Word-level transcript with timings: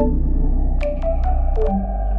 Thank 0.00 0.14
you. 1.58 2.09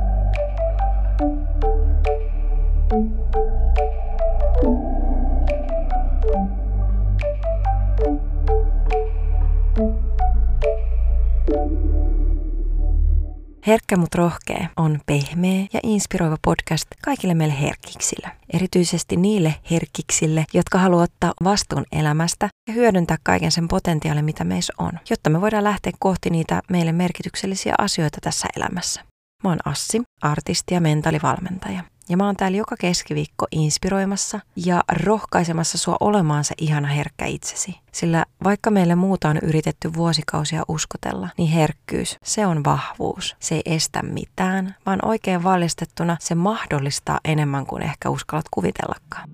Herkkä 13.72 13.98
mut 13.98 14.16
rohkea 14.16 14.68
on 14.78 15.00
pehmeä 15.06 15.66
ja 15.74 15.80
inspiroiva 15.84 16.38
podcast 16.42 16.86
kaikille 17.04 17.34
meille 17.34 17.62
herkiksille. 17.62 18.32
Erityisesti 18.54 19.18
niille 19.18 19.56
herkiksille, 19.72 20.46
jotka 20.54 20.78
haluavat 20.78 21.12
ottaa 21.12 21.34
vastuun 21.44 21.86
elämästä 21.92 22.50
ja 22.68 22.74
hyödyntää 22.74 23.18
kaiken 23.24 23.52
sen 23.52 23.68
potentiaalin, 23.68 24.26
mitä 24.26 24.44
meissä 24.44 24.74
on, 24.78 24.92
jotta 25.10 25.30
me 25.30 25.42
voidaan 25.42 25.64
lähteä 25.64 25.92
kohti 26.00 26.30
niitä 26.30 26.62
meille 26.70 26.92
merkityksellisiä 26.92 27.76
asioita 27.78 28.18
tässä 28.22 28.48
elämässä. 28.56 29.02
Mä 29.44 29.50
oon 29.50 29.60
Assi, 29.66 30.02
artisti 30.22 30.74
ja 30.74 30.82
mentaalivalmentaja. 30.82 31.84
Ja 32.10 32.18
mä 32.18 32.26
oon 32.26 32.36
täällä 32.36 32.58
joka 32.58 32.76
keskiviikko 32.80 33.48
inspiroimassa 33.52 34.40
ja 34.56 34.84
rohkaisemassa 35.04 35.78
sua 35.78 35.98
olemaan 36.00 36.44
se 36.44 36.56
ihana 36.58 36.88
herkkä 36.88 37.26
itsesi. 37.26 37.76
Sillä 37.92 38.26
vaikka 38.44 38.72
meille 38.72 38.96
muuta 38.96 39.30
on 39.30 39.38
yritetty 39.44 39.94
vuosikausia 39.94 40.64
uskotella, 40.68 41.30
niin 41.38 41.50
herkkyys, 41.50 42.18
se 42.24 42.46
on 42.46 42.64
vahvuus. 42.64 43.36
Se 43.40 43.56
ei 43.56 43.62
estä 43.66 44.04
mitään, 44.04 44.76
vaan 44.86 45.00
oikein 45.06 45.44
valjastettuna 45.44 46.18
se 46.20 46.36
mahdollistaa 46.36 47.20
enemmän 47.26 47.66
kuin 47.66 47.84
ehkä 47.84 48.10
uskallat 48.10 48.46
kuvitellakaan. 48.52 49.30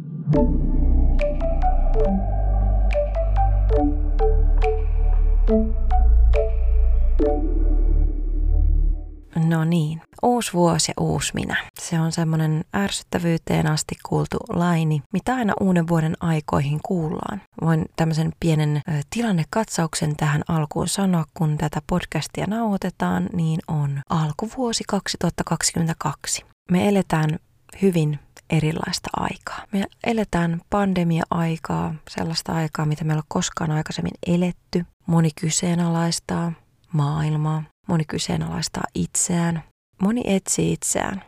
No 9.45 9.63
niin, 9.65 10.01
uusi 10.23 10.53
vuosi 10.53 10.91
ja 10.91 11.03
uusi 11.03 11.31
minä. 11.33 11.57
Se 11.79 11.99
on 11.99 12.11
semmoinen 12.11 12.65
ärsyttävyyteen 12.75 13.67
asti 13.67 13.95
kuultu 14.09 14.37
laini, 14.49 15.01
mitä 15.13 15.35
aina 15.35 15.53
uuden 15.59 15.87
vuoden 15.87 16.15
aikoihin 16.19 16.79
kuullaan. 16.85 17.41
Voin 17.61 17.85
tämmöisen 17.95 18.31
pienen 18.39 18.77
ö, 18.77 18.81
tilannekatsauksen 19.09 20.15
tähän 20.15 20.41
alkuun 20.47 20.87
sanoa, 20.87 21.25
kun 21.33 21.57
tätä 21.57 21.81
podcastia 21.87 22.45
nauhoitetaan, 22.47 23.29
niin 23.33 23.59
on 23.67 24.01
alkuvuosi 24.09 24.83
2022. 24.87 26.45
Me 26.71 26.87
eletään 26.89 27.39
hyvin 27.81 28.19
erilaista 28.49 29.09
aikaa. 29.13 29.63
Me 29.71 29.85
eletään 30.03 30.61
pandemia-aikaa, 30.69 31.95
sellaista 32.09 32.53
aikaa, 32.53 32.85
mitä 32.85 33.03
meillä 33.03 33.19
on 33.19 33.27
koskaan 33.27 33.71
aikaisemmin 33.71 34.13
eletty. 34.27 34.85
Moni 35.05 35.29
kyseenalaistaa 35.41 36.51
maailmaa, 36.91 37.63
Moni 37.87 38.05
kyseenalaistaa 38.05 38.83
itseään. 38.95 39.63
Moni 40.01 40.21
etsii 40.25 40.73
itseään. 40.73 41.23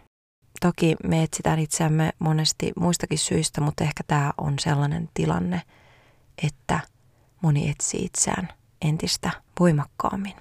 Toki 0.61 0.95
me 1.03 1.23
etsitään 1.23 1.59
itseämme 1.59 2.11
monesti 2.19 2.71
muistakin 2.79 3.17
syistä, 3.17 3.61
mutta 3.61 3.83
ehkä 3.83 4.03
tämä 4.07 4.33
on 4.37 4.59
sellainen 4.59 5.09
tilanne, 5.13 5.61
että 6.43 6.79
moni 7.41 7.69
etsii 7.69 8.05
itseään 8.05 8.49
entistä 8.81 9.31
voimakkaammin. 9.59 10.35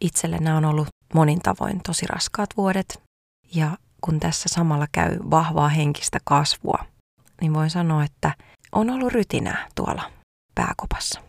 Itselle 0.00 0.38
nämä 0.38 0.56
on 0.56 0.64
ollut 0.64 0.88
monin 1.14 1.40
tavoin 1.40 1.80
tosi 1.82 2.06
raskaat 2.06 2.50
vuodet 2.56 3.02
ja 3.54 3.78
kun 4.00 4.20
tässä 4.20 4.48
samalla 4.48 4.86
käy 4.92 5.18
vahvaa 5.30 5.68
henkistä 5.68 6.18
kasvua, 6.24 6.84
niin 7.40 7.54
voin 7.54 7.70
sanoa, 7.70 8.04
että 8.04 8.34
on 8.72 8.90
ollut 8.90 9.12
rytinää 9.12 9.68
tuolla 9.74 10.10
pääkopassa. 10.54 11.20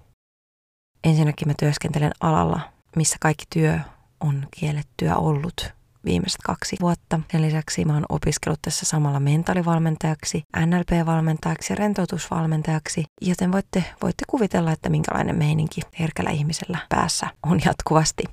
Ensinnäkin 1.04 1.48
mä 1.48 1.54
työskentelen 1.60 2.12
alalla, 2.20 2.60
missä 2.96 3.18
kaikki 3.20 3.46
työ 3.54 3.80
on 4.20 4.48
kiellettyä 4.60 5.16
ollut 5.16 5.74
viimeiset 6.06 6.42
kaksi 6.46 6.76
vuotta. 6.82 7.20
Sen 7.32 7.42
lisäksi 7.42 7.86
mä 7.86 7.94
oon 7.94 8.06
opiskellut 8.10 8.60
tässä 8.62 8.86
samalla 8.86 9.20
mentaalivalmentajaksi, 9.20 10.44
NLP-valmentajaksi 10.58 11.74
ja 11.74 11.76
rentoutusvalmentajaksi, 11.76 13.06
joten 13.22 13.52
voitte, 13.52 13.84
voitte 14.02 14.26
kuvitella, 14.28 14.72
että 14.72 14.90
minkälainen 14.90 15.38
meininki 15.38 15.82
herkällä 16.00 16.32
ihmisellä 16.32 16.78
päässä 16.90 17.28
on 17.44 17.60
jatkuvasti. 17.66 18.24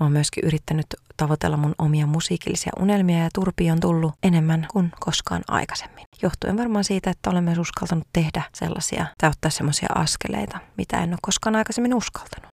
Mä 0.00 0.06
oon 0.06 0.12
myöskin 0.12 0.44
yrittänyt 0.46 0.86
tavoitella 1.16 1.56
mun 1.56 1.74
omia 1.78 2.06
musiikillisia 2.06 2.72
unelmia 2.80 3.18
ja 3.18 3.28
turpi 3.34 3.70
on 3.70 3.80
tullut 3.80 4.14
enemmän 4.22 4.66
kuin 4.72 4.92
koskaan 5.00 5.42
aikaisemmin. 5.48 6.04
Johtuen 6.22 6.56
varmaan 6.56 6.84
siitä, 6.84 7.10
että 7.10 7.30
olen 7.30 7.44
myös 7.44 7.58
uskaltanut 7.58 8.06
tehdä 8.12 8.42
sellaisia 8.54 9.06
tai 9.20 9.30
ottaa 9.30 9.50
sellaisia 9.50 9.88
askeleita, 9.94 10.58
mitä 10.76 11.02
en 11.02 11.10
ole 11.10 11.18
koskaan 11.22 11.56
aikaisemmin 11.56 11.94
uskaltanut. 11.94 12.48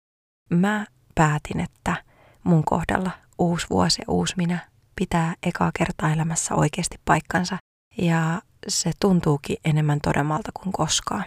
Mä 0.51 0.87
päätin, 1.15 1.61
että 1.61 1.97
mun 2.45 2.65
kohdalla 2.65 3.11
uusi 3.39 3.67
vuosi 3.71 4.03
ja 4.03 4.05
uusi 4.09 4.35
minä 4.37 4.59
pitää 4.97 5.35
ekaa 5.43 5.71
kertaa 5.79 6.13
elämässä 6.13 6.55
oikeasti 6.55 6.97
paikkansa. 7.05 7.57
Ja 7.99 8.43
se 8.69 8.91
tuntuukin 9.01 9.57
enemmän 9.65 9.99
todemmalta 10.03 10.51
kuin 10.63 10.73
koskaan. 10.73 11.25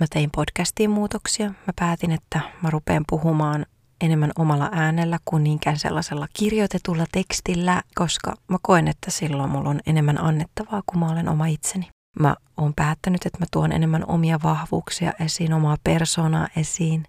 Mä 0.00 0.06
tein 0.10 0.30
podcastiin 0.30 0.90
muutoksia. 0.90 1.48
Mä 1.48 1.72
päätin, 1.78 2.12
että 2.12 2.40
mä 2.62 2.70
rupean 2.70 3.04
puhumaan 3.08 3.66
enemmän 4.00 4.30
omalla 4.38 4.68
äänellä 4.72 5.18
kuin 5.24 5.44
niinkään 5.44 5.78
sellaisella 5.78 6.28
kirjoitetulla 6.32 7.04
tekstillä, 7.12 7.82
koska 7.94 8.34
mä 8.48 8.58
koen, 8.62 8.88
että 8.88 9.10
silloin 9.10 9.50
mulla 9.50 9.70
on 9.70 9.80
enemmän 9.86 10.24
annettavaa, 10.24 10.82
kun 10.86 11.00
mä 11.00 11.06
olen 11.06 11.28
oma 11.28 11.46
itseni. 11.46 11.88
Mä 12.20 12.36
oon 12.56 12.74
päättänyt, 12.74 13.26
että 13.26 13.38
mä 13.38 13.46
tuon 13.50 13.72
enemmän 13.72 14.04
omia 14.06 14.40
vahvuuksia 14.42 15.12
esiin, 15.20 15.52
omaa 15.52 15.76
persoonaa 15.84 16.48
esiin. 16.56 17.04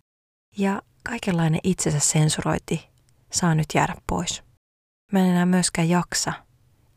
Ja 0.58 0.82
kaikenlainen 1.04 1.60
itsensä 1.64 2.00
sensurointi 2.00 2.93
saa 3.34 3.56
nyt 3.56 3.66
jäädä 3.76 3.96
pois. 4.08 4.44
Mä 5.12 5.20
en 5.20 5.26
enää 5.26 5.46
myöskään 5.46 5.90
jaksa, 5.90 6.34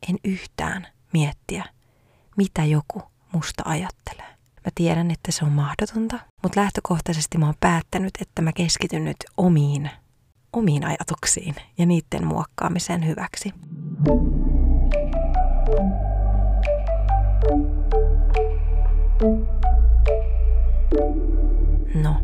en 0.09 0.17
yhtään 0.23 0.87
miettiä, 1.13 1.65
mitä 2.37 2.65
joku 2.65 3.01
musta 3.33 3.63
ajattelee. 3.65 4.27
Mä 4.65 4.71
tiedän, 4.75 5.11
että 5.11 5.31
se 5.31 5.45
on 5.45 5.51
mahdotonta, 5.51 6.19
mutta 6.43 6.61
lähtökohtaisesti 6.61 7.37
mä 7.37 7.45
oon 7.45 7.55
päättänyt, 7.59 8.13
että 8.21 8.41
mä 8.41 8.51
keskityn 8.53 9.05
nyt 9.05 9.17
omiin, 9.37 9.89
omiin 10.53 10.85
ajatuksiin 10.85 11.55
ja 11.77 11.85
niiden 11.85 12.27
muokkaamiseen 12.27 13.07
hyväksi. 13.07 13.53
No, 22.03 22.15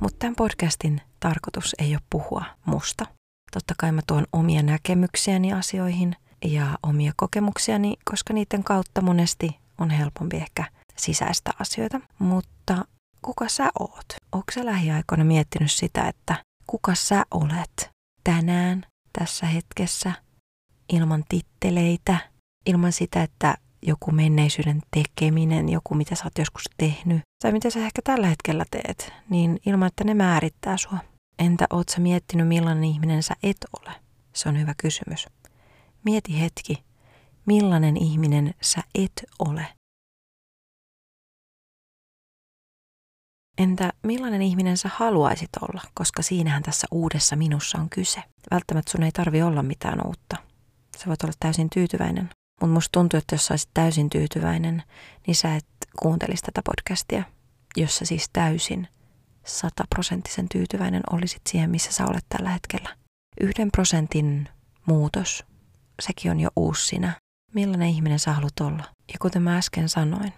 mutta 0.00 0.16
tämän 0.18 0.36
podcastin 0.36 1.00
tarkoitus 1.20 1.74
ei 1.78 1.94
ole 1.94 2.02
puhua 2.10 2.44
musta. 2.64 3.15
Totta 3.56 3.74
kai 3.78 3.92
mä 3.92 4.00
tuon 4.06 4.26
omia 4.32 4.62
näkemyksiäni 4.62 5.52
asioihin 5.52 6.16
ja 6.44 6.78
omia 6.82 7.12
kokemuksiani, 7.16 7.96
koska 8.10 8.34
niiden 8.34 8.64
kautta 8.64 9.00
monesti 9.00 9.56
on 9.78 9.90
helpompi 9.90 10.36
ehkä 10.36 10.64
sisäistä 10.96 11.50
asioita. 11.60 12.00
Mutta 12.18 12.84
kuka 13.22 13.48
sä 13.48 13.70
oot? 13.78 14.06
Onko 14.32 14.52
sä 14.54 14.64
lähiaikoina 14.64 15.24
miettinyt 15.24 15.70
sitä, 15.72 16.08
että 16.08 16.36
kuka 16.66 16.94
sä 16.94 17.24
olet 17.30 17.90
tänään, 18.24 18.86
tässä 19.18 19.46
hetkessä, 19.46 20.12
ilman 20.92 21.24
titteleitä, 21.28 22.16
ilman 22.66 22.92
sitä, 22.92 23.22
että 23.22 23.54
joku 23.82 24.12
menneisyyden 24.12 24.80
tekeminen, 24.90 25.68
joku 25.68 25.94
mitä 25.94 26.14
sä 26.14 26.24
oot 26.24 26.38
joskus 26.38 26.64
tehnyt, 26.76 27.20
tai 27.42 27.52
mitä 27.52 27.70
sä 27.70 27.80
ehkä 27.80 28.02
tällä 28.04 28.26
hetkellä 28.26 28.64
teet, 28.70 29.12
niin 29.30 29.58
ilman, 29.66 29.88
että 29.88 30.04
ne 30.04 30.14
määrittää 30.14 30.76
sua. 30.76 30.98
Entä 31.38 31.66
oot 31.70 31.88
sä 31.88 32.00
miettinyt, 32.00 32.48
millainen 32.48 32.84
ihminen 32.84 33.22
sä 33.22 33.34
et 33.42 33.56
ole? 33.80 33.94
Se 34.32 34.48
on 34.48 34.60
hyvä 34.60 34.74
kysymys. 34.76 35.26
Mieti 36.04 36.40
hetki, 36.40 36.84
millainen 37.46 37.96
ihminen 37.96 38.54
sä 38.62 38.82
et 38.94 39.24
ole. 39.38 39.66
Entä 43.58 43.92
millainen 44.02 44.42
ihminen 44.42 44.76
sä 44.76 44.90
haluaisit 44.94 45.50
olla, 45.60 45.82
koska 45.94 46.22
siinähän 46.22 46.62
tässä 46.62 46.86
uudessa 46.90 47.36
minussa 47.36 47.78
on 47.78 47.90
kyse. 47.90 48.22
Välttämättä 48.50 48.90
sun 48.92 49.02
ei 49.02 49.12
tarvi 49.12 49.42
olla 49.42 49.62
mitään 49.62 50.06
uutta. 50.06 50.36
Sä 50.98 51.06
voit 51.06 51.22
olla 51.22 51.34
täysin 51.40 51.70
tyytyväinen. 51.70 52.30
Mutta 52.60 52.74
musta 52.74 52.92
tuntuu, 52.92 53.18
että 53.18 53.34
jos 53.34 53.46
sä 53.46 53.52
olisit 53.52 53.70
täysin 53.74 54.10
tyytyväinen, 54.10 54.82
niin 55.26 55.34
sä 55.34 55.56
et 55.56 55.66
kuuntelisi 55.98 56.42
tätä 56.42 56.62
podcastia, 56.62 57.22
jossa 57.76 58.04
siis 58.04 58.28
täysin 58.32 58.88
sataprosenttisen 59.46 60.48
tyytyväinen 60.48 61.02
olisit 61.10 61.42
siihen, 61.48 61.70
missä 61.70 61.92
sä 61.92 62.06
olet 62.06 62.24
tällä 62.28 62.50
hetkellä. 62.50 62.96
Yhden 63.40 63.70
prosentin 63.70 64.48
muutos, 64.86 65.44
sekin 66.02 66.30
on 66.30 66.40
jo 66.40 66.50
uusi 66.56 66.86
sinä. 66.86 67.12
Millainen 67.54 67.88
ihminen 67.88 68.18
sä 68.18 68.32
haluat 68.32 68.60
olla? 68.60 68.84
Ja 69.12 69.18
kuten 69.22 69.42
mä 69.42 69.56
äsken 69.56 69.88
sanoin, 69.88 70.32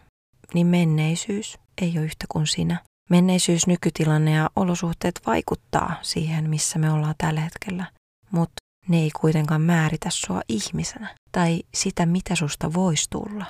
niin 0.55 0.67
menneisyys 0.67 1.59
ei 1.83 1.93
ole 1.99 2.05
yhtä 2.05 2.25
kuin 2.29 2.47
sinä. 2.47 2.81
Menneisyys, 3.11 3.67
nykytilanne 3.67 4.31
ja 4.31 4.51
olosuhteet 4.57 5.21
vaikuttaa 5.27 5.95
siihen, 6.03 6.51
missä 6.51 6.79
me 6.79 6.91
ollaan 6.91 7.15
tällä 7.19 7.41
hetkellä, 7.41 7.93
mutta 8.31 8.55
ne 8.89 8.97
ei 8.99 9.11
kuitenkaan 9.21 9.61
määritä 9.61 10.11
sua 10.11 10.41
ihmisenä 10.49 11.15
tai 11.33 11.63
sitä, 11.75 12.07
mitä 12.07 12.35
susta 12.35 12.73
voisi 12.73 13.07
tulla. 13.11 13.47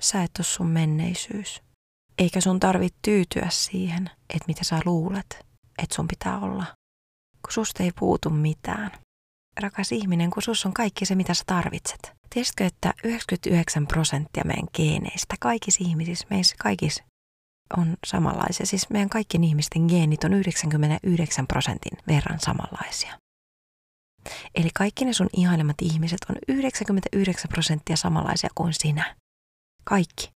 Sä 0.00 0.22
et 0.22 0.30
ole 0.38 0.44
sun 0.44 0.66
menneisyys. 0.66 1.62
Eikä 2.18 2.40
sun 2.40 2.60
tarvitse 2.60 2.98
tyytyä 3.02 3.46
siihen, 3.50 4.10
että 4.30 4.44
mitä 4.46 4.64
sä 4.64 4.80
luulet, 4.84 5.46
että 5.82 5.94
sun 5.94 6.08
pitää 6.08 6.38
olla. 6.38 6.64
Kun 7.42 7.52
susta 7.52 7.82
ei 7.82 7.92
puutu 7.98 8.30
mitään. 8.30 8.90
rakas 9.60 9.92
ihminen, 9.92 10.30
kun 10.30 10.42
sus 10.42 10.66
on 10.66 10.74
kaikki 10.74 11.06
se, 11.06 11.14
mitä 11.14 11.34
sä 11.34 11.42
tarvitset. 11.46 12.12
Tiesitkö, 12.30 12.66
että 12.66 12.94
99 13.04 13.86
prosenttia 13.86 14.44
meidän 14.44 14.68
geeneistä, 14.74 15.34
kaikissa 15.40 15.84
ihmisissä, 15.84 16.26
meissä 16.30 16.56
kaikissa 16.58 17.04
on 17.76 17.96
samanlaisia. 18.06 18.66
Siis 18.66 18.90
meidän 18.90 19.08
kaikkien 19.08 19.44
ihmisten 19.44 19.86
geenit 19.86 20.24
on 20.24 20.32
99 20.32 21.46
prosentin 21.46 21.98
verran 22.08 22.40
samanlaisia. 22.40 23.18
Eli 24.54 24.68
kaikki 24.74 25.04
ne 25.04 25.12
sun 25.12 25.28
ihailemat 25.32 25.76
ihmiset 25.82 26.20
on 26.30 26.36
99 26.48 27.48
prosenttia 27.48 27.96
samanlaisia 27.96 28.50
kuin 28.54 28.72
sinä. 28.72 29.16
Kaikki. 29.84 30.35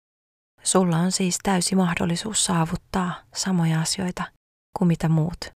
Sulla 0.63 0.97
on 0.97 1.13
siis 1.13 1.39
täysi 1.43 1.75
mahdollisuus 1.75 2.45
saavuttaa 2.45 3.15
samoja 3.35 3.81
asioita 3.81 4.25
kuin 4.79 4.89
mitä 4.89 5.09
muut. 5.09 5.51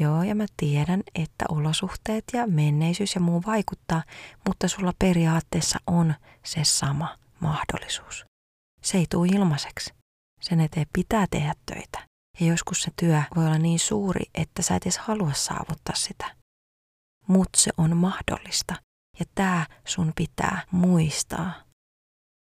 Joo, 0.00 0.22
ja 0.22 0.34
mä 0.34 0.46
tiedän, 0.56 1.02
että 1.14 1.44
olosuhteet 1.48 2.24
ja 2.32 2.46
menneisyys 2.46 3.14
ja 3.14 3.20
muu 3.20 3.42
vaikuttaa, 3.46 4.02
mutta 4.46 4.68
sulla 4.68 4.92
periaatteessa 4.98 5.78
on 5.86 6.14
se 6.44 6.64
sama 6.64 7.18
mahdollisuus. 7.40 8.24
Se 8.82 8.98
ei 8.98 9.06
tule 9.10 9.28
ilmaiseksi. 9.28 9.94
Sen 10.40 10.60
eteen 10.60 10.86
pitää 10.92 11.26
tehdä 11.30 11.54
töitä. 11.66 12.06
Ja 12.40 12.46
joskus 12.46 12.82
se 12.82 12.90
työ 13.00 13.22
voi 13.36 13.46
olla 13.46 13.58
niin 13.58 13.78
suuri, 13.78 14.24
että 14.34 14.62
sä 14.62 14.76
et 14.76 14.82
edes 14.82 14.98
halua 14.98 15.32
saavuttaa 15.32 15.94
sitä. 15.94 16.36
Mutta 17.26 17.60
se 17.60 17.70
on 17.76 17.96
mahdollista. 17.96 18.74
Ja 19.20 19.26
tää 19.34 19.66
sun 19.86 20.12
pitää 20.16 20.62
muistaa. 20.70 21.52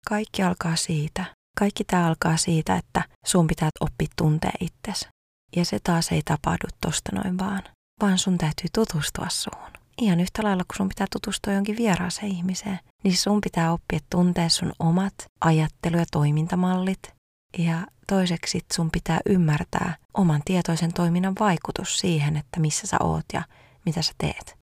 Kaikki 0.08 0.44
alkaa 0.44 0.76
siitä. 0.76 1.37
Kaikki 1.60 1.84
tää 1.84 2.06
alkaa 2.08 2.38
siitä, 2.38 2.76
että 2.76 3.04
sun 3.26 3.48
pitää 3.48 3.70
oppia 3.80 4.08
tuntee 4.16 4.52
itsesi. 4.60 5.08
Ja 5.56 5.66
se 5.66 5.80
taas 5.84 6.12
ei 6.12 6.22
tapahdu 6.26 6.68
tosta 6.82 7.12
noin 7.16 7.38
vaan, 7.38 7.64
vaan 8.02 8.18
sun 8.18 8.38
täytyy 8.38 8.66
tutustua 8.74 9.30
suun. 9.30 9.72
Ihan 9.98 10.20
yhtä 10.20 10.44
lailla, 10.44 10.64
kun 10.64 10.78
sun 10.78 10.90
pitää 10.90 11.08
tutustua 11.12 11.54
jonkin 11.54 11.78
vieraaseen 11.78 12.32
ihmiseen, 12.32 12.80
niin 13.04 13.18
sun 13.18 13.42
pitää 13.42 13.72
oppia 13.72 14.00
tuntea 14.10 14.50
sun 14.50 14.72
omat 14.80 15.14
ajattelu- 15.42 15.98
ja 15.98 16.06
toimintamallit. 16.12 17.14
Ja 17.58 17.88
toiseksi 18.08 18.60
sun 18.74 18.92
pitää 18.92 19.20
ymmärtää 19.26 19.96
oman 20.14 20.42
tietoisen 20.46 20.94
toiminnan 20.94 21.36
vaikutus 21.40 22.00
siihen, 22.00 22.38
että 22.38 22.60
missä 22.60 22.88
sä 22.88 22.98
oot 23.04 23.26
ja 23.34 23.44
mitä 23.86 24.02
sä 24.02 24.14
teet. 24.18 24.58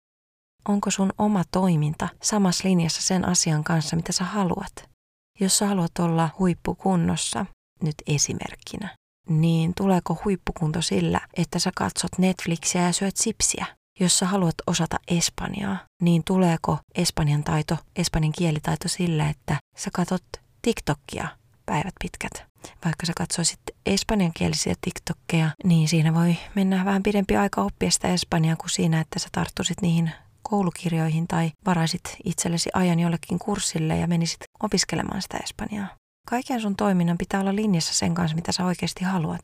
Onko 0.67 0.91
sun 0.91 1.11
oma 1.17 1.43
toiminta 1.51 2.09
samassa 2.21 2.67
linjassa 2.67 3.01
sen 3.01 3.27
asian 3.27 3.63
kanssa, 3.63 3.95
mitä 3.95 4.11
sä 4.11 4.23
haluat? 4.23 4.92
Jos 5.39 5.57
sä 5.57 5.67
haluat 5.67 5.99
olla 5.99 6.29
huippukunnossa, 6.39 7.45
nyt 7.83 7.95
esimerkkinä, 8.07 8.95
niin 9.29 9.73
tuleeko 9.77 10.21
huippukunto 10.25 10.81
sillä, 10.81 11.21
että 11.33 11.59
sä 11.59 11.71
katsot 11.75 12.11
Netflixiä 12.17 12.81
ja 12.81 12.91
syöt 12.93 13.17
sipsiä? 13.17 13.65
Jos 13.99 14.19
sä 14.19 14.25
haluat 14.25 14.55
osata 14.67 14.97
espanjaa, 15.07 15.77
niin 16.01 16.23
tuleeko 16.23 16.77
espanjan 16.95 17.43
taito, 17.43 17.77
espanjan 17.95 18.31
kielitaito 18.31 18.87
sillä, 18.87 19.29
että 19.29 19.57
sä 19.77 19.89
katsot 19.93 20.23
TikTokia 20.61 21.27
päivät 21.65 21.93
pitkät? 22.01 22.45
Vaikka 22.85 23.05
sä 23.05 23.13
katsoisit 23.17 23.59
espanjankielisiä 23.85 24.73
TikTokkeja, 24.81 25.49
niin 25.63 25.87
siinä 25.87 26.13
voi 26.13 26.37
mennä 26.55 26.85
vähän 26.85 27.03
pidempi 27.03 27.37
aika 27.37 27.61
oppia 27.61 27.91
sitä 27.91 28.07
espanjaa 28.07 28.55
kuin 28.55 28.69
siinä, 28.69 28.99
että 28.99 29.19
sä 29.19 29.27
tarttuisit 29.31 29.81
niihin 29.81 30.11
koulukirjoihin 30.43 31.27
tai 31.27 31.51
varaisit 31.65 32.17
itsellesi 32.23 32.69
ajan 32.73 32.99
jollekin 32.99 33.39
kurssille 33.39 33.97
ja 33.97 34.07
menisit 34.07 34.39
opiskelemaan 34.63 35.21
sitä 35.21 35.37
espanjaa. 35.43 35.87
Kaiken 36.29 36.61
sun 36.61 36.75
toiminnan 36.75 37.17
pitää 37.17 37.39
olla 37.39 37.55
linjassa 37.55 37.93
sen 37.93 38.13
kanssa, 38.13 38.35
mitä 38.35 38.51
sä 38.51 38.65
oikeasti 38.65 39.03
haluat. 39.03 39.41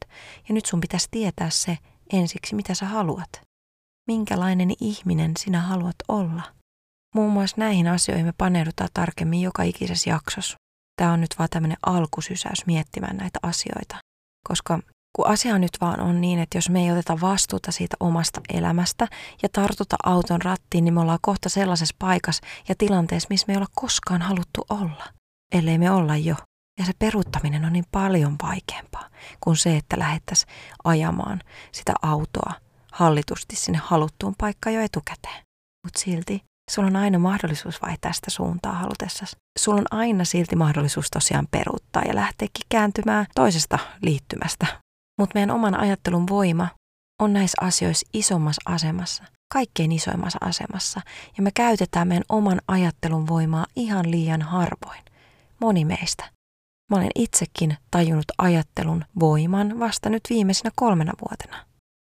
Ja 0.49 0.53
nyt 0.53 0.65
sun 0.65 0.81
pitäisi 0.81 1.07
tietää 1.11 1.49
se 1.49 1.77
ensiksi, 2.13 2.55
mitä 2.55 2.73
sä 2.73 2.85
haluat. 2.85 3.29
Minkälainen 4.07 4.73
ihminen 4.81 5.31
sinä 5.39 5.61
haluat 5.61 5.95
olla. 6.07 6.43
Muun 7.15 7.31
muassa 7.31 7.55
näihin 7.59 7.87
asioihin 7.87 8.25
me 8.25 8.33
paneudutaan 8.37 8.89
tarkemmin 8.93 9.41
joka 9.41 9.63
ikisessä 9.63 10.09
jaksossa. 10.09 10.57
Tämä 10.95 11.13
on 11.13 11.21
nyt 11.21 11.35
vaan 11.39 11.49
tämmöinen 11.49 11.77
alkusysäys 11.85 12.65
miettimään 12.65 13.17
näitä 13.17 13.39
asioita. 13.43 13.97
Koska 14.47 14.79
kun 15.15 15.27
asia 15.27 15.59
nyt 15.59 15.77
vaan 15.81 15.99
on 15.99 16.21
niin, 16.21 16.39
että 16.39 16.57
jos 16.57 16.69
me 16.69 16.83
ei 16.83 16.91
oteta 16.91 17.21
vastuuta 17.21 17.71
siitä 17.71 17.97
omasta 17.99 18.41
elämästä 18.53 19.07
ja 19.43 19.49
tartuta 19.51 19.95
auton 20.03 20.41
rattiin, 20.41 20.83
niin 20.83 20.93
me 20.93 21.01
ollaan 21.01 21.19
kohta 21.21 21.49
sellaisessa 21.49 21.95
paikassa 21.99 22.43
ja 22.69 22.75
tilanteessa, 22.77 23.27
missä 23.29 23.45
me 23.47 23.53
ei 23.53 23.57
olla 23.57 23.67
koskaan 23.75 24.21
haluttu 24.21 24.65
olla, 24.69 25.05
ellei 25.53 25.77
me 25.77 25.91
olla 25.91 26.17
jo. 26.17 26.35
Ja 26.79 26.85
se 26.85 26.91
peruuttaminen 26.99 27.65
on 27.65 27.73
niin 27.73 27.85
paljon 27.91 28.35
vaikeampaa 28.43 29.09
kuin 29.39 29.57
se, 29.57 29.77
että 29.77 29.99
lähettäisiin 29.99 30.53
ajamaan 30.83 31.41
sitä 31.71 31.93
autoa 32.01 32.53
hallitusti 32.91 33.55
sinne 33.55 33.79
haluttuun 33.83 34.35
paikkaan 34.37 34.73
jo 34.73 34.81
etukäteen. 34.81 35.43
Mutta 35.85 35.99
silti 35.99 36.43
sulla 36.71 36.87
on 36.87 36.95
aina 36.95 37.19
mahdollisuus 37.19 37.81
vaihtaa 37.81 38.13
sitä 38.13 38.31
suuntaa 38.31 38.73
halutessasi. 38.73 39.35
Sulla 39.59 39.79
on 39.79 39.99
aina 39.99 40.25
silti 40.25 40.55
mahdollisuus 40.55 41.09
tosiaan 41.09 41.47
peruuttaa 41.51 42.03
ja 42.07 42.15
lähteäkin 42.15 42.65
kääntymään 42.69 43.25
toisesta 43.35 43.79
liittymästä. 44.01 44.88
Mutta 45.19 45.33
meidän 45.33 45.51
oman 45.51 45.79
ajattelun 45.79 46.27
voima 46.29 46.67
on 47.21 47.33
näissä 47.33 47.57
asioissa 47.61 48.07
isommassa 48.13 48.61
asemassa, 48.65 49.23
kaikkein 49.53 49.91
isoimmassa 49.91 50.39
asemassa. 50.41 51.01
Ja 51.37 51.43
me 51.43 51.51
käytetään 51.51 52.07
meidän 52.07 52.23
oman 52.29 52.61
ajattelun 52.67 53.27
voimaa 53.27 53.65
ihan 53.75 54.11
liian 54.11 54.41
harvoin. 54.41 55.01
Moni 55.61 55.85
meistä. 55.85 56.29
Mä 56.91 56.97
olen 56.97 57.11
itsekin 57.15 57.77
tajunnut 57.91 58.31
ajattelun 58.37 59.05
voiman 59.19 59.79
vasta 59.79 60.09
nyt 60.09 60.21
viimeisenä 60.29 60.71
kolmena 60.75 61.13
vuotena. 61.21 61.65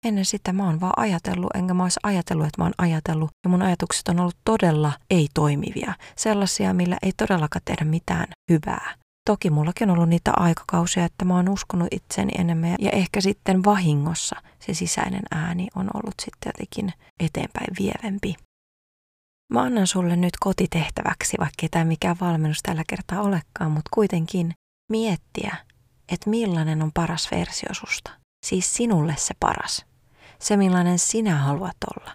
Ennen 0.07 0.25
sitä 0.25 0.53
mä 0.53 0.67
oon 0.67 0.81
vaan 0.81 0.93
ajatellut, 0.97 1.51
enkä 1.55 1.75
mä 1.75 1.83
ois 1.83 1.99
ajatellut, 2.03 2.47
että 2.47 2.61
mä 2.61 2.65
oon 2.65 2.75
ajatellut. 2.79 3.31
Ja 3.45 3.51
mun 3.51 3.63
ajatukset 3.63 4.09
on 4.09 4.21
ollut 4.21 4.37
todella 4.45 4.93
ei-toimivia. 5.11 5.95
Sellaisia, 6.17 6.75
millä 6.75 6.97
ei 7.03 7.13
todellakaan 7.17 7.63
tehdä 7.65 7.85
mitään 7.85 8.27
hyvää. 8.53 9.04
Toki 9.25 9.51
mullakin 9.51 9.91
on 9.91 9.97
ollut 9.97 10.09
niitä 10.09 10.33
aikakausia, 10.37 11.05
että 11.05 11.25
mä 11.25 11.37
oon 11.37 11.49
uskonut 11.49 11.89
itseni 11.91 12.33
enemmän 12.39 12.77
ja 12.79 12.91
ehkä 12.91 13.21
sitten 13.21 13.65
vahingossa 13.65 14.37
se 14.61 14.75
sisäinen 14.75 15.23
ääni 15.31 15.69
on 15.75 15.91
ollut 15.95 16.15
sitten 16.23 16.53
jotenkin 16.57 16.93
eteenpäin 17.21 17.75
vievempi. 17.79 18.35
Mä 19.53 19.63
annan 19.63 19.87
sulle 19.87 20.17
nyt 20.17 20.37
kotitehtäväksi, 20.41 21.37
vaikka 21.41 21.67
tämä 21.71 21.85
mikään 21.85 22.17
valmennus 22.21 22.63
tällä 22.63 22.85
kertaa 22.87 23.23
olekaan, 23.23 23.71
mutta 23.71 23.91
kuitenkin 23.95 24.55
miettiä, 24.93 25.57
että 26.13 26.31
millainen 26.31 26.83
on 26.83 26.93
paras 26.93 27.31
versio 27.31 27.75
susta. 27.75 28.11
Siis 28.47 28.75
sinulle 28.75 29.15
se 29.19 29.35
paras. 29.41 29.87
Se, 30.39 30.57
millainen 30.57 30.99
sinä 30.99 31.37
haluat 31.37 31.77
olla. 31.97 32.13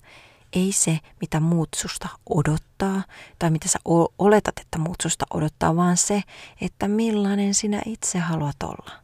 Ei 0.54 0.72
se, 0.72 1.00
mitä 1.22 1.40
muut 1.40 1.70
susta 1.76 2.10
odottaa 2.30 3.04
tai 3.40 3.52
mitä 3.52 3.68
sä 3.68 3.80
oletat, 4.20 4.60
että 4.60 4.78
muut 4.78 5.02
susta 5.04 5.26
odottaa, 5.34 5.76
vaan 5.76 5.98
se, 5.98 6.22
että 6.62 6.88
millainen 6.88 7.54
sinä 7.54 7.82
itse 7.86 8.20
haluat 8.20 8.64
olla. 8.64 9.04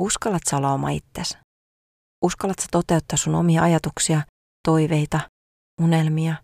Uskallat 0.00 0.42
sä 0.50 0.56
olla 0.56 0.72
oma 0.72 0.90
itsesi? 0.90 1.38
Uskallat 2.24 2.58
sä 2.58 2.66
toteuttaa 2.70 3.16
sun 3.16 3.34
omia 3.34 3.62
ajatuksia, 3.62 4.22
toiveita, 4.68 5.20
unelmia? 5.80 6.34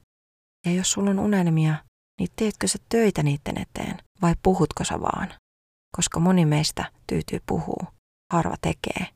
Ja 0.66 0.72
jos 0.72 0.92
sulla 0.92 1.10
on 1.10 1.18
unelmia, 1.18 1.74
niin 2.20 2.30
teetkö 2.36 2.68
sä 2.68 2.78
töitä 2.88 3.22
niiden 3.22 3.58
eteen 3.58 3.98
vai 4.22 4.34
puhutko 4.42 4.84
sä 4.84 5.00
vaan? 5.00 5.34
koska 5.96 6.20
moni 6.20 6.44
meistä 6.46 6.92
tyytyy 7.06 7.40
puhuu, 7.46 7.82
harva 8.32 8.54
tekee. 8.60 9.06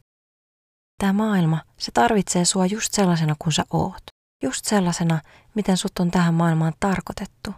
Tämä 1.00 1.12
maailma, 1.12 1.62
se 1.78 1.92
tarvitsee 1.92 2.44
sua 2.44 2.66
just 2.66 2.92
sellaisena 2.92 3.36
kuin 3.38 3.52
sä 3.52 3.64
oot. 3.72 4.02
Just 4.42 4.64
sellaisena, 4.64 5.20
miten 5.54 5.76
sut 5.76 5.98
on 5.98 6.10
tähän 6.10 6.34
maailmaan 6.34 6.72
tarkoitettu. 6.80 7.54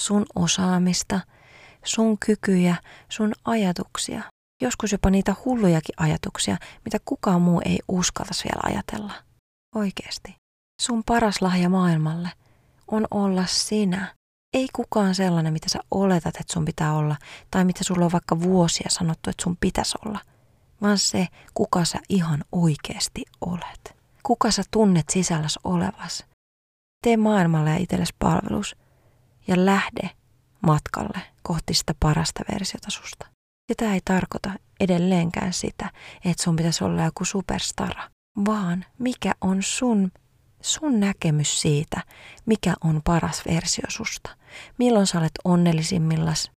Sun 0.00 0.26
osaamista, 0.34 1.20
sun 1.84 2.18
kykyjä, 2.18 2.76
sun 3.08 3.32
ajatuksia. 3.44 4.22
Joskus 4.62 4.92
jopa 4.92 5.10
niitä 5.10 5.34
hullujakin 5.44 5.94
ajatuksia, 5.96 6.56
mitä 6.84 6.98
kukaan 7.04 7.42
muu 7.42 7.62
ei 7.64 7.78
uskaltaisi 7.88 8.44
vielä 8.44 8.60
ajatella. 8.62 9.12
Oikeesti. 9.74 10.34
Sun 10.82 11.02
paras 11.06 11.42
lahja 11.42 11.68
maailmalle 11.68 12.30
on 12.88 13.06
olla 13.10 13.46
sinä 13.46 14.14
ei 14.54 14.68
kukaan 14.72 15.14
sellainen, 15.14 15.52
mitä 15.52 15.68
sä 15.68 15.78
oletat, 15.90 16.36
että 16.36 16.52
sun 16.52 16.64
pitää 16.64 16.94
olla, 16.94 17.16
tai 17.50 17.64
mitä 17.64 17.84
sulla 17.84 18.04
on 18.04 18.12
vaikka 18.12 18.40
vuosia 18.40 18.86
sanottu, 18.90 19.30
että 19.30 19.42
sun 19.42 19.56
pitäisi 19.60 19.98
olla, 20.06 20.20
vaan 20.82 20.98
se, 20.98 21.26
kuka 21.54 21.84
sä 21.84 21.98
ihan 22.08 22.44
oikeasti 22.52 23.24
olet. 23.40 23.99
Kuka 24.22 24.50
sä 24.50 24.62
tunnet 24.70 25.08
sisälläs 25.10 25.58
olevas. 25.64 26.26
Tee 27.02 27.16
maailmalle 27.16 27.70
ja 27.70 27.76
itsellesi 27.76 28.14
palvelus 28.18 28.76
ja 29.46 29.66
lähde 29.66 30.10
matkalle 30.60 31.20
kohti 31.42 31.74
sitä 31.74 31.94
parasta 32.00 32.40
versiota 32.52 32.90
susta. 32.90 33.26
Ja 33.68 33.74
tämä 33.74 33.94
ei 33.94 34.00
tarkoita 34.04 34.50
edelleenkään 34.80 35.52
sitä, 35.52 35.90
että 36.24 36.42
sun 36.42 36.56
pitäisi 36.56 36.84
olla 36.84 37.04
joku 37.04 37.24
superstara, 37.24 38.10
vaan 38.46 38.84
mikä 38.98 39.32
on 39.40 39.62
sun 39.62 40.12
sun 40.62 41.00
näkemys 41.00 41.60
siitä, 41.60 42.02
mikä 42.46 42.74
on 42.84 43.00
paras 43.04 43.42
versio 43.46 43.84
susta. 43.88 44.30
Milloin 44.78 45.06
sä 45.06 45.18
olet 45.18 45.32
onnellisimmillas? 45.44 46.50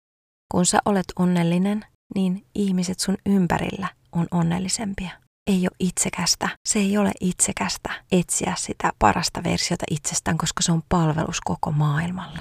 Kun 0.51 0.65
sä 0.65 0.79
olet 0.85 1.05
onnellinen, 1.19 1.85
niin 2.15 2.45
ihmiset 2.55 2.99
sun 2.99 3.17
ympärillä 3.25 3.87
on 4.11 4.27
onnellisempia. 4.31 5.20
Ei 5.51 5.61
ole 5.61 5.75
itsekästä. 5.79 6.49
Se 6.65 6.79
ei 6.79 6.97
ole 6.97 7.11
itsekästä 7.21 7.89
etsiä 8.11 8.53
sitä 8.57 8.91
parasta 8.99 9.43
versiota 9.43 9.85
itsestään, 9.91 10.37
koska 10.37 10.61
se 10.61 10.71
on 10.71 10.81
palvelus 10.89 11.41
koko 11.41 11.71
maailmalle. 11.71 12.39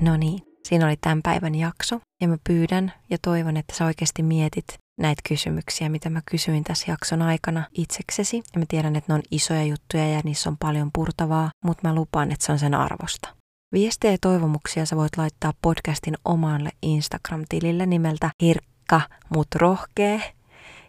No 0.00 0.16
niin, 0.16 0.38
siinä 0.68 0.86
oli 0.86 0.96
tämän 1.00 1.22
päivän 1.22 1.54
jakso 1.54 2.00
ja 2.20 2.28
mä 2.28 2.36
pyydän 2.48 2.92
ja 3.10 3.18
toivon, 3.22 3.56
että 3.56 3.76
sä 3.76 3.84
oikeasti 3.84 4.22
mietit 4.22 4.64
näitä 5.00 5.22
kysymyksiä, 5.28 5.88
mitä 5.88 6.10
mä 6.10 6.20
kysyin 6.30 6.64
tässä 6.64 6.90
jakson 6.90 7.22
aikana 7.22 7.64
itseksesi. 7.72 8.36
Ja 8.36 8.58
mä 8.58 8.64
tiedän, 8.68 8.96
että 8.96 9.12
ne 9.12 9.14
on 9.14 9.22
isoja 9.30 9.64
juttuja 9.64 10.08
ja 10.08 10.20
niissä 10.24 10.50
on 10.50 10.56
paljon 10.56 10.90
purtavaa, 10.94 11.50
mutta 11.64 11.88
mä 11.88 11.94
lupaan, 11.94 12.32
että 12.32 12.46
se 12.46 12.52
on 12.52 12.58
sen 12.58 12.74
arvosta. 12.74 13.35
Viestejä 13.72 14.12
ja 14.12 14.18
toivomuksia 14.20 14.86
sä 14.86 14.96
voit 14.96 15.16
laittaa 15.16 15.52
podcastin 15.62 16.14
omalle 16.24 16.70
Instagram-tilille 16.82 17.86
nimeltä 17.86 18.30
Herkka, 18.42 19.00
mut 19.28 19.46
rohkee. 19.54 20.34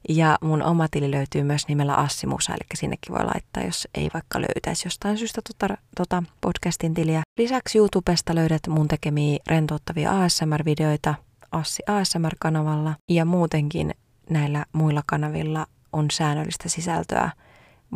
Ja 0.09 0.37
mun 0.41 0.63
oma 0.63 0.87
tili 0.87 1.11
löytyy 1.11 1.43
myös 1.43 1.67
nimellä 1.67 1.93
Assimusa, 1.95 2.53
eli 2.53 2.61
sinnekin 2.73 3.15
voi 3.15 3.25
laittaa, 3.25 3.63
jos 3.63 3.87
ei 3.95 4.09
vaikka 4.13 4.41
löytäisi 4.41 4.87
jostain 4.87 5.17
syystä 5.17 5.41
tota, 5.41 5.77
tota 5.95 6.23
podcastin 6.41 6.93
tiliä. 6.93 7.21
Lisäksi 7.37 7.77
YouTubesta 7.77 8.35
löydät 8.35 8.61
mun 8.67 8.87
tekemiä 8.87 9.39
rentouttavia 9.47 10.11
ASMR-videoita 10.11 11.15
Assi 11.51 11.83
ASMR-kanavalla 11.87 12.95
ja 13.09 13.25
muutenkin 13.25 13.93
näillä 14.29 14.65
muilla 14.73 15.03
kanavilla 15.05 15.65
on 15.93 16.11
säännöllistä 16.11 16.69
sisältöä, 16.69 17.31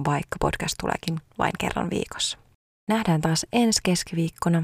vaikka 0.05 0.37
podcast 0.39 0.75
tuleekin 0.81 1.17
vain 1.37 1.53
kerran 1.59 1.89
viikossa. 1.89 2.40
Nähdään 2.91 3.21
taas 3.21 3.45
ensi 3.53 3.79
keskiviikkona. 3.83 4.63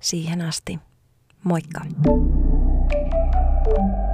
Siihen 0.00 0.40
asti, 0.40 0.78
moikka! 1.44 1.80
thank 3.68 3.76
you 3.76 4.05